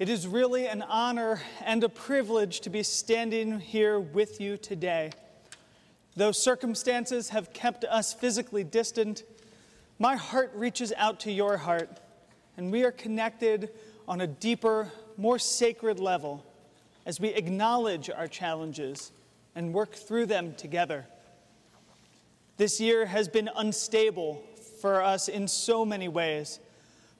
[0.00, 5.10] It is really an honor and a privilege to be standing here with you today.
[6.16, 9.24] Though circumstances have kept us physically distant,
[9.98, 12.00] my heart reaches out to your heart,
[12.56, 13.68] and we are connected
[14.08, 16.46] on a deeper, more sacred level
[17.04, 19.12] as we acknowledge our challenges
[19.54, 21.04] and work through them together.
[22.56, 24.42] This year has been unstable
[24.80, 26.58] for us in so many ways,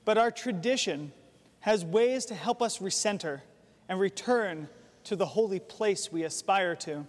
[0.06, 1.12] but our tradition
[1.60, 3.40] has ways to help us recenter
[3.88, 4.68] and return
[5.04, 7.06] to the holy place we aspire to.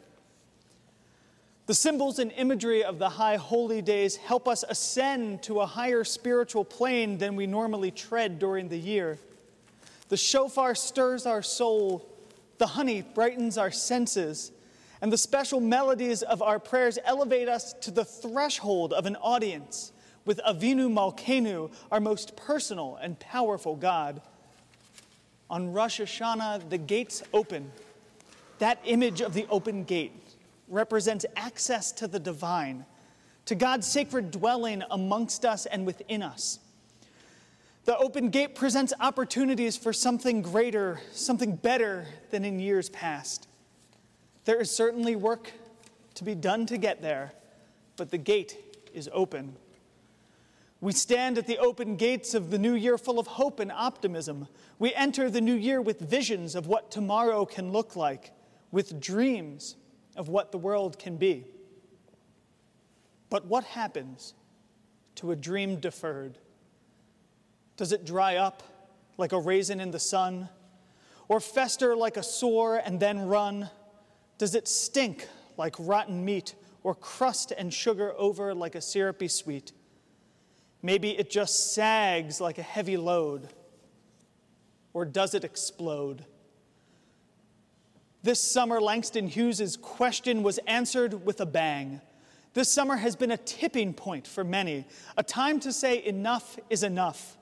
[1.67, 6.03] The symbols and imagery of the high holy days help us ascend to a higher
[6.03, 9.19] spiritual plane than we normally tread during the year.
[10.09, 12.05] The shofar stirs our soul,
[12.57, 14.51] the honey brightens our senses,
[15.01, 19.93] and the special melodies of our prayers elevate us to the threshold of an audience
[20.25, 24.21] with Avinu Malkeinu, our most personal and powerful God.
[25.51, 27.73] On Rosh Hashanah, the gates open.
[28.59, 30.13] That image of the open gate
[30.70, 32.85] represents access to the divine,
[33.45, 36.59] to God's sacred dwelling amongst us and within us.
[37.84, 43.49] The open gate presents opportunities for something greater, something better than in years past.
[44.45, 45.51] There is certainly work
[46.13, 47.33] to be done to get there,
[47.98, 48.57] but the gate
[48.93, 49.57] is open.
[50.82, 54.48] We stand at the open gates of the new year full of hope and optimism.
[54.79, 58.32] We enter the new year with visions of what tomorrow can look like,
[58.71, 59.76] with dreams
[60.15, 61.46] of what the world can be.
[63.29, 64.34] But what happens
[65.16, 66.40] to a dream deferred?
[67.78, 68.63] Does it dry up
[69.19, 70.50] like a raisin in the sun?
[71.28, 73.69] Or fester like a sore and then run?
[74.40, 79.73] Does it stink like rotten meat or crust and sugar over like a syrupy sweet?
[80.81, 83.50] Maybe it just sags like a heavy load.
[84.94, 86.25] Or does it explode?
[88.23, 92.01] This summer, Langston Hughes's question was answered with a bang.
[92.53, 94.85] This summer has been a tipping point for many,
[95.16, 97.38] a time to say enough is enough,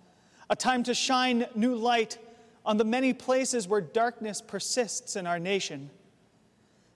[0.50, 2.20] a time to shine new light
[2.64, 5.90] on the many places where darkness persists in our nation.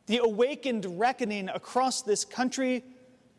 [0.05, 2.83] The awakened reckoning across this country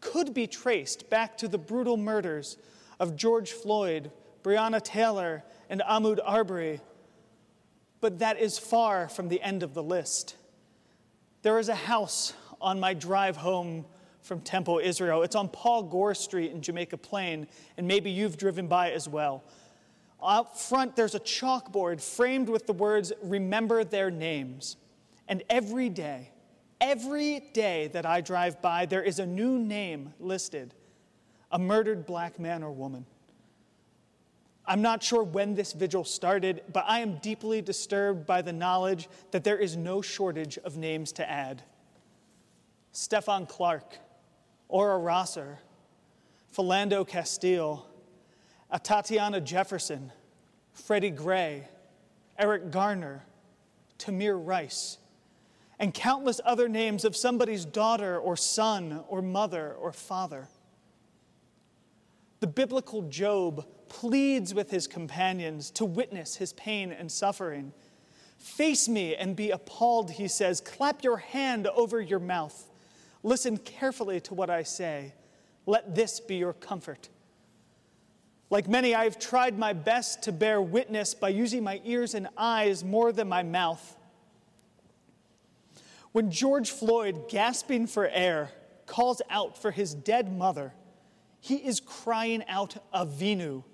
[0.01, 2.57] could be traced back to the brutal murders
[2.99, 4.11] of George Floyd,
[4.43, 6.81] Breonna Taylor, and Ahmaud Arbery.
[8.01, 10.37] But that is far from the end of the list.
[11.43, 13.85] There is a house on my drive home
[14.23, 15.23] from Temple, Israel.
[15.23, 17.47] It's on Paul Gore Street in Jamaica Plain,
[17.77, 19.45] and maybe you've driven by as well.
[20.23, 24.79] Out front, there's a chalkboard framed with the words, Remember their names.
[25.29, 26.31] And every day,
[26.81, 30.75] every day that I drive by, there is a new name listed
[31.55, 33.07] a murdered black man or woman.
[34.67, 39.09] I'm not sure when this vigil started, but I am deeply disturbed by the knowledge
[39.31, 41.63] that there is no shortage of names to add.
[42.93, 43.99] Stephon Clark,
[44.69, 45.61] Aura Rosser,
[46.57, 47.87] Philando Castile,
[48.73, 50.11] Atatiana Jefferson,
[50.73, 51.69] Freddie Gray,
[52.37, 53.23] Eric Garner,
[53.97, 54.99] Tamir Rice,
[55.79, 60.49] and countless other names of somebody's daughter or son or mother or father.
[62.45, 67.73] The biblical Job pleads with his companions to witness his pain and suffering.
[68.37, 70.61] Face me and be appalled, he says.
[70.61, 72.71] Clap your hand over your mouth.
[73.23, 75.15] Listen carefully to what I say.
[75.65, 77.09] Let this be your comfort.
[78.51, 82.29] Like many, I have tried my best to bear witness by using my ears and
[82.37, 83.97] eyes more than my mouth.
[86.13, 88.51] When George Floyd, gasping for air,
[88.85, 90.75] calls out for his dead mother,
[91.45, 93.65] he is crying out Avinu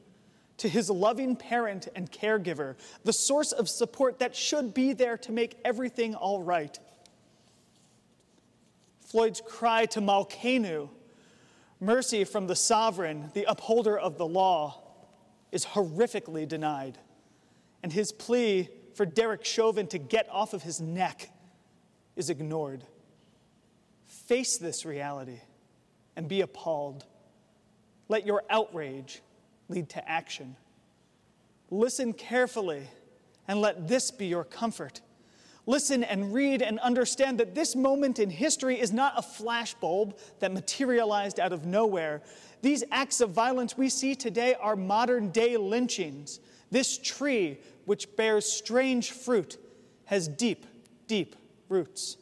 [0.57, 5.31] to his loving parent and caregiver, the source of support that should be there to
[5.31, 6.77] make everything all right.
[9.03, 10.89] Floyd's cry to Malkeinu,
[11.79, 14.83] mercy from the sovereign, the upholder of the law,
[15.53, 16.99] is horrifically denied.
[17.85, 21.31] And his plea for Derek Chauvin to get off of his neck
[22.17, 22.83] is ignored.
[24.07, 25.39] Face this reality
[26.17, 27.07] and be appalled.
[28.11, 29.23] Let your outrage
[29.69, 30.57] lead to action.
[31.71, 32.89] Listen carefully
[33.47, 35.01] and let this be your comfort.
[35.65, 40.51] Listen and read and understand that this moment in history is not a flashbulb that
[40.51, 42.21] materialized out of nowhere.
[42.63, 46.41] These acts of violence we see today are modern day lynchings.
[46.73, 49.57] This tree, which bears strange fruit,
[50.07, 50.67] has deep,
[51.07, 51.37] deep
[51.69, 52.17] roots.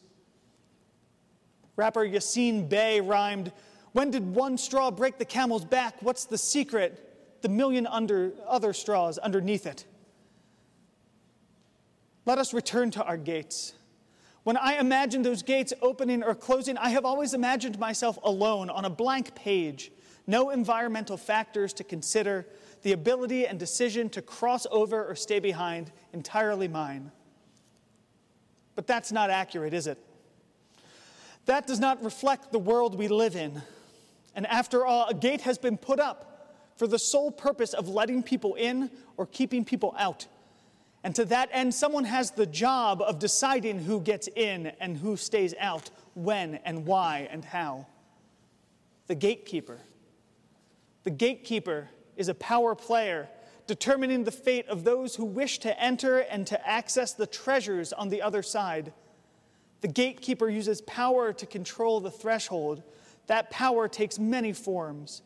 [1.75, 3.51] Rapper Yasiin Bey rhymed,
[3.91, 5.95] when did one straw break the camel's back?
[6.01, 7.41] What's the secret?
[7.41, 9.85] The million under, other straws underneath it.
[12.25, 13.73] let us return to our gates.
[14.43, 18.85] When I imagine those gates opening or closing, I have always imagined myself alone on
[18.85, 19.91] a blank page,
[20.27, 22.45] no environmental factors to consider,
[22.83, 27.11] the ability and decision to cross over or stay behind entirely mine.
[28.75, 29.97] But that's not accurate, is it?
[31.45, 33.61] That does not reflect the world we live in.
[34.35, 38.23] And after all, a gate has been put up for the sole purpose of letting
[38.23, 40.27] people in or keeping people out.
[41.03, 45.17] And to that end, someone has the job of deciding who gets in and who
[45.17, 47.87] stays out, when and why and how.
[49.07, 49.79] The gatekeeper.
[51.03, 53.29] The gatekeeper is a power player
[53.65, 58.09] determining the fate of those who wish to enter and to access the treasures on
[58.09, 58.91] the other side.
[59.81, 62.83] The gatekeeper uses power to control the threshold.
[63.29, 65.21] That power takes many forms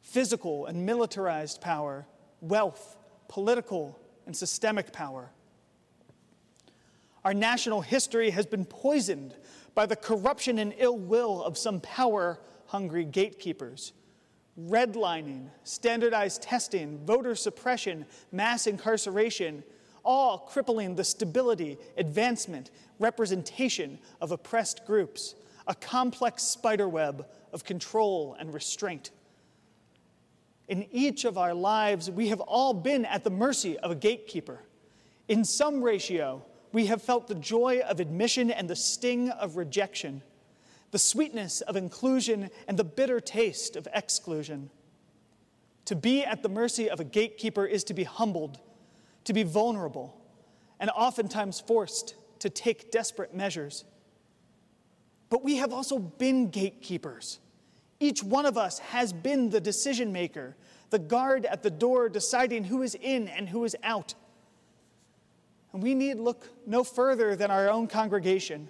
[0.00, 2.06] physical and militarized power,
[2.40, 2.96] wealth,
[3.26, 5.32] political, and systemic power.
[7.24, 9.34] Our national history has been poisoned
[9.74, 13.92] by the corruption and ill will of some power hungry gatekeepers.
[14.56, 19.64] Redlining, standardized testing, voter suppression, mass incarceration,
[20.04, 25.34] all crippling the stability, advancement, representation of oppressed groups,
[25.66, 29.10] a complex spiderweb of control and restraint.
[30.68, 34.60] In each of our lives, we have all been at the mercy of a gatekeeper.
[35.28, 40.22] In some ratio, we have felt the joy of admission and the sting of rejection,
[40.90, 44.70] the sweetness of inclusion and the bitter taste of exclusion.
[45.86, 48.58] To be at the mercy of a gatekeeper is to be humbled,
[49.24, 50.16] to be vulnerable,
[50.80, 53.84] and oftentimes forced to take desperate measures.
[55.32, 57.40] But we have also been gatekeepers.
[57.98, 60.56] Each one of us has been the decision maker,
[60.90, 64.12] the guard at the door deciding who is in and who is out.
[65.72, 68.68] And we need look no further than our own congregation.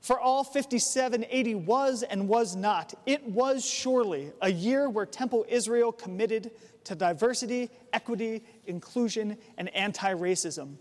[0.00, 5.92] For all 5780 was and was not, it was surely a year where Temple Israel
[5.92, 6.52] committed
[6.84, 10.76] to diversity, equity, inclusion, and anti racism.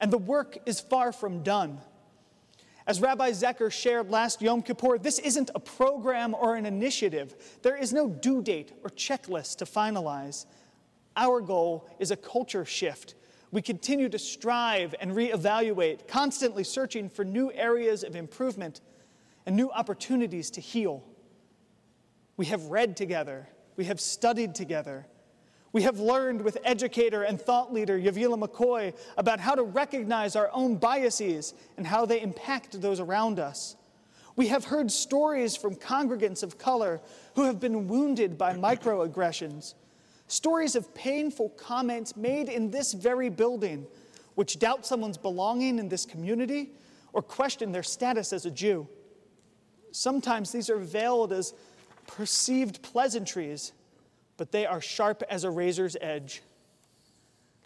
[0.00, 1.80] And the work is far from done.
[2.86, 7.58] As Rabbi Zecher shared last Yom Kippur, this isn't a program or an initiative.
[7.62, 10.44] There is no due date or checklist to finalize.
[11.16, 13.14] Our goal is a culture shift.
[13.50, 18.80] We continue to strive and reevaluate, constantly searching for new areas of improvement
[19.46, 21.04] and new opportunities to heal.
[22.36, 25.06] We have read together, we have studied together,
[25.74, 30.48] we have learned with educator and thought leader Yavilah McCoy about how to recognize our
[30.52, 33.74] own biases and how they impact those around us.
[34.36, 37.00] We have heard stories from congregants of color
[37.34, 39.74] who have been wounded by microaggressions,
[40.28, 43.84] stories of painful comments made in this very building,
[44.36, 46.70] which doubt someone's belonging in this community
[47.12, 48.86] or question their status as a Jew.
[49.90, 51.52] Sometimes these are veiled as
[52.06, 53.72] perceived pleasantries
[54.36, 56.42] but they are sharp as a razor's edge.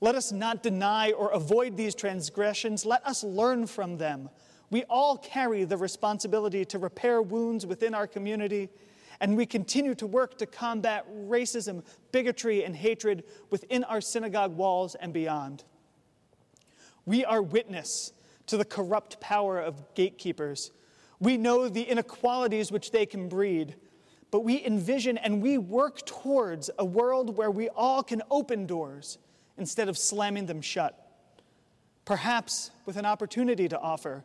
[0.01, 2.87] Let us not deny or avoid these transgressions.
[2.87, 4.31] Let us learn from them.
[4.71, 8.69] We all carry the responsibility to repair wounds within our community,
[9.21, 11.83] and we continue to work to combat racism,
[12.13, 15.65] bigotry, and hatred within our synagogue walls and beyond.
[17.07, 18.13] We are witness
[18.47, 20.71] to the corrupt power of gatekeepers.
[21.19, 23.75] We know the inequalities which they can breed
[24.31, 29.19] but we envision and we work towards a world where we all can open doors
[29.57, 30.95] instead of slamming them shut.
[32.05, 34.25] Perhaps with an opportunity to offer,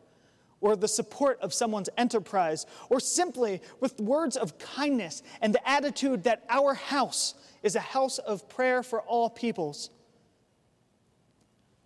[0.60, 6.24] or the support of someone's enterprise, or simply with words of kindness and the attitude
[6.24, 9.90] that our house is a house of prayer for all peoples.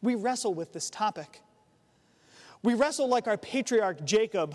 [0.01, 1.41] We wrestle with this topic.
[2.63, 4.55] We wrestle like our patriarch Jacob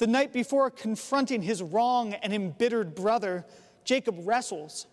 [0.00, 3.44] the night before confronting his wrong and embittered brother,
[3.84, 4.86] Jacob wrestles.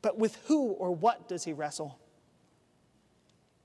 [0.00, 1.98] But with who or what does he wrestle?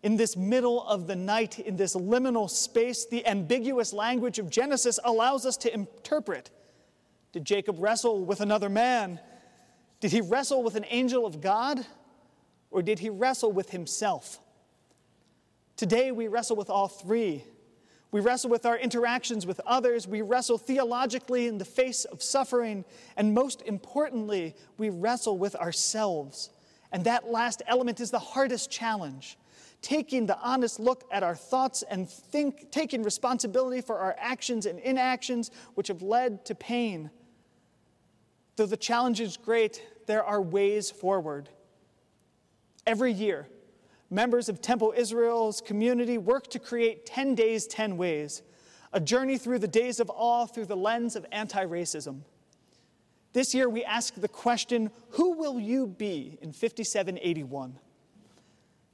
[0.02, 5.00] In this middle of the night, in this liminal space, the ambiguous language of Genesis
[5.06, 6.50] allows us to interpret.
[7.32, 9.22] Did Jacob wrestle with another man?
[10.02, 11.86] Did he wrestle with an angel of God?
[12.70, 14.40] Or did he wrestle with himself?
[15.78, 17.46] Today we wrestle with all three.
[18.14, 20.08] We wrestle with our interactions with others.
[20.08, 22.86] We wrestle theologically in the face of suffering.
[23.18, 26.52] And most importantly, we wrestle with ourselves.
[26.92, 29.38] And that last element is the hardest challenge
[29.82, 34.80] taking the honest look at our thoughts and think, taking responsibility for our actions and
[34.80, 37.12] inactions which have led to pain.
[38.56, 41.50] Though the challenge is great, there are ways forward.
[42.88, 43.48] Every year,
[44.14, 48.44] members of Temple Israel's community work to create 10 Days, 10 Ways,
[48.94, 52.22] a journey through the days of awe through the lens of anti racism.
[53.34, 57.80] This year, we ask the question Who will you be in 5781?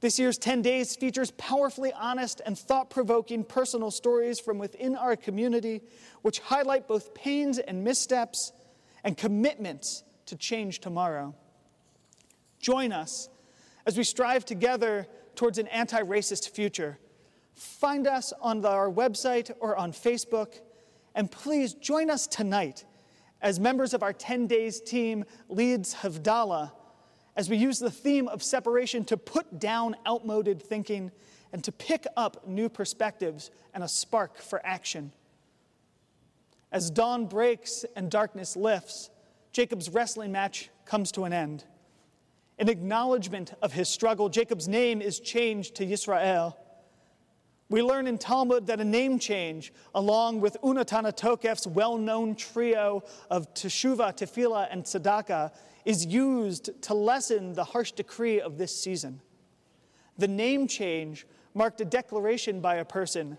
[0.00, 5.14] This year's 10 Days features powerfully honest and thought provoking personal stories from within our
[5.14, 5.82] community,
[6.22, 8.52] which highlight both pains and missteps
[9.04, 11.34] and commitments to change tomorrow.
[12.60, 13.28] Join us
[13.90, 15.04] as we strive together
[15.34, 16.96] towards an anti racist future.
[17.54, 20.60] Find us on our website or on Facebook,
[21.16, 22.84] and please join us tonight
[23.42, 26.70] as members of our 10 Days team leads Havdalah
[27.34, 31.10] as we use the theme of separation to put down outmoded thinking
[31.52, 35.10] and to pick up new perspectives and a spark for action.
[36.70, 39.10] As dawn breaks and darkness lifts,
[39.50, 41.64] Jacob's wrestling match comes to an end.
[42.60, 46.54] In acknowledgement of his struggle, Jacob's name is changed to Yisrael.
[47.70, 53.02] We learn in Talmud that a name change, along with Unetaneh Tokef's well known trio
[53.30, 55.52] of Teshuvah, Tefillah, and Tzedakah,
[55.86, 59.22] is used to lessen the harsh decree of this season.
[60.18, 63.38] The name change marked a declaration by a person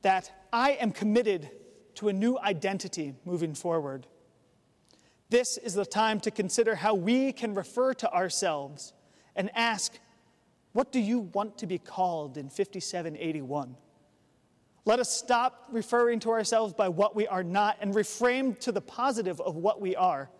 [0.00, 1.50] that I am committed
[1.96, 4.06] to a new identity moving forward.
[5.34, 8.92] This is the time to consider how we can refer to ourselves
[9.34, 9.98] and ask,
[10.74, 13.74] What do you want to be called in 5781?
[14.84, 18.80] Let us stop referring to ourselves by what we are not and reframe to the
[18.80, 20.30] positive of what we are.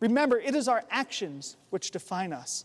[0.00, 2.64] Remember, it is our actions which define us.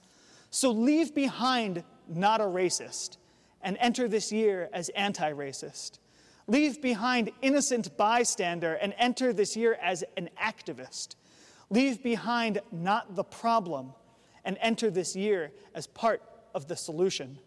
[0.49, 3.17] So leave behind not a racist
[3.61, 5.99] and enter this year as anti racist.
[6.47, 11.13] Leave behind innocent bystander and enter this year as an activist.
[11.69, 13.93] Leave behind not the problem
[14.45, 16.21] and enter this year as part
[16.55, 17.37] of the solution.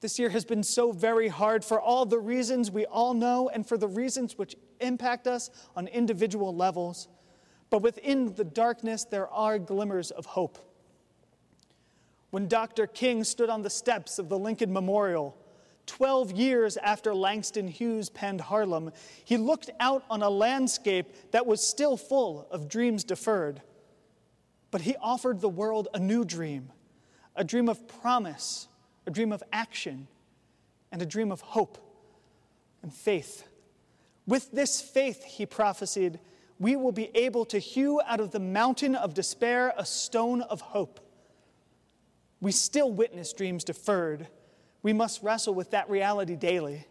[0.00, 3.66] This year has been so very hard for all the reasons we all know and
[3.66, 7.08] for the reasons which impact us on individual levels.
[7.70, 10.58] But within the darkness, there are glimmers of hope.
[12.30, 12.86] When Dr.
[12.86, 15.36] King stood on the steps of the Lincoln Memorial,
[15.86, 18.92] 12 years after Langston Hughes penned Harlem,
[19.24, 23.62] he looked out on a landscape that was still full of dreams deferred.
[24.70, 26.72] But he offered the world a new dream,
[27.34, 28.68] a dream of promise,
[29.06, 30.08] a dream of action,
[30.90, 31.78] and a dream of hope
[32.82, 33.46] and faith.
[34.26, 36.18] With this faith, he prophesied,
[36.58, 40.60] we will be able to hew out of the mountain of despair a stone of
[40.60, 41.00] hope.
[42.40, 44.28] We still witness dreams deferred.
[44.86, 46.86] We must wrestle with that reality daily.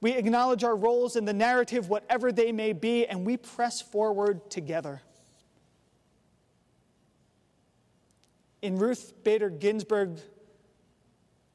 [0.00, 4.50] We acknowledge our roles in the narrative, whatever they may be, and we press forward
[4.50, 5.02] together.
[8.62, 10.18] In Ruth Bader Ginsburg,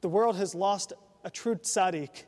[0.02, 0.92] the world has lost
[1.24, 2.26] a true tzaddik,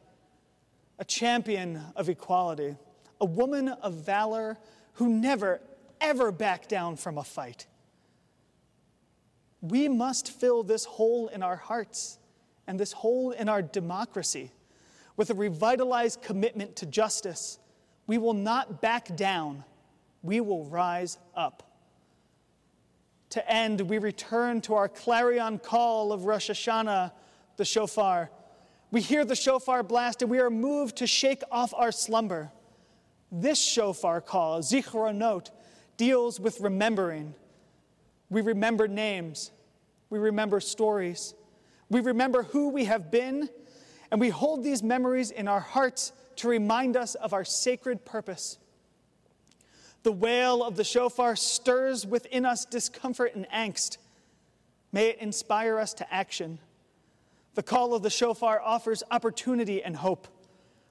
[0.99, 2.75] a champion of equality,
[3.21, 4.59] a woman of valor
[4.95, 5.61] who never,
[6.01, 7.69] ever backed down from a fight.
[9.61, 12.19] We must fill this hole in our hearts
[12.69, 14.53] and this hole in our democracy
[15.17, 17.59] with a revitalized commitment to justice.
[18.07, 19.65] We will not back down,
[20.23, 21.65] we will rise up.
[23.31, 27.13] To end, we return to our clarion call of Rosh Hashanah,
[27.57, 28.31] the shofar.
[28.91, 32.51] We hear the shofar blast and we are moved to shake off our slumber.
[33.31, 35.51] This shofar call, Zichronot,
[35.99, 37.35] deals with remembering.
[38.31, 39.51] We remember names,
[40.09, 41.35] we remember stories,
[41.91, 43.49] we remember who we have been,
[44.11, 48.59] and we hold these memories in our hearts to remind us of our sacred purpose.
[50.03, 53.99] The wail of the shofar stirs within us discomfort and angst.
[54.93, 56.59] May it inspire us to action.
[57.55, 60.29] The call of the shofar offers opportunity and hope.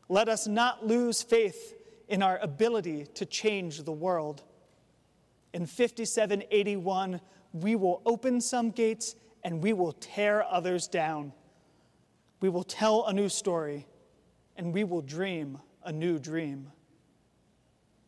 [0.09, 1.75] Let us not lose faith
[2.07, 4.43] in our ability to change the world.
[5.53, 7.21] In 5781,
[7.53, 9.15] we will open some gates
[9.47, 11.31] and we will tear others down.
[12.41, 13.87] We will tell a new story
[14.57, 16.69] and we will dream a new dream.